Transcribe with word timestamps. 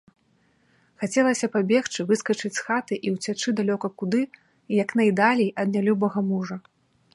Хацелася 1.01 1.49
пабегчы, 1.55 2.05
выскачыць 2.13 2.51
з 2.55 2.61
хаты 2.69 2.95
і 3.09 3.13
ўцячы 3.17 3.49
далёка 3.61 3.87
куды, 4.03 4.21
як 4.81 4.89
найдалей 5.03 5.49
ад 5.65 5.77
нялюбага 5.77 6.19
мужа. 6.35 6.55